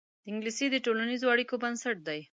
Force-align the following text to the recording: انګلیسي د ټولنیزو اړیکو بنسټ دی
انګلیسي 0.29 0.65
د 0.71 0.75
ټولنیزو 0.85 1.31
اړیکو 1.33 1.55
بنسټ 1.63 1.97
دی 2.07 2.19